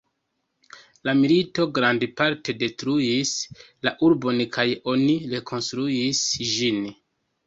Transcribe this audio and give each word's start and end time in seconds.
La 1.07 1.13
milito 1.17 1.65
grandparte 1.73 2.55
detruis 2.63 3.33
la 3.89 3.93
urbon, 4.07 4.41
kaj 4.55 4.65
oni 4.95 5.13
rekonstruis 5.35 6.23
ĝin. 6.53 6.81